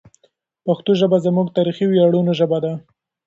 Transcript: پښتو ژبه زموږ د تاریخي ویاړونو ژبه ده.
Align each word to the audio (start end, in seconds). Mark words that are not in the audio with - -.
پښتو 0.65 0.91
ژبه 1.01 1.17
زموږ 1.25 1.47
د 1.49 1.55
تاریخي 1.57 1.85
ویاړونو 1.87 2.31
ژبه 2.39 2.57
ده. 2.63 2.73